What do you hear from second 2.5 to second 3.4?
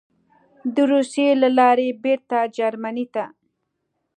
جرمني ته: